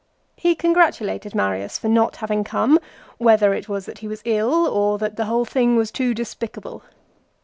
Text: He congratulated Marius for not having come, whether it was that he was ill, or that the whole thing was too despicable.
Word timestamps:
He 0.35 0.55
congratulated 0.55 1.35
Marius 1.35 1.77
for 1.77 1.87
not 1.87 2.15
having 2.15 2.43
come, 2.43 2.79
whether 3.19 3.53
it 3.53 3.69
was 3.69 3.85
that 3.85 3.99
he 3.99 4.07
was 4.07 4.23
ill, 4.25 4.65
or 4.67 4.97
that 4.97 5.15
the 5.15 5.25
whole 5.25 5.45
thing 5.45 5.75
was 5.75 5.91
too 5.91 6.15
despicable. 6.15 6.81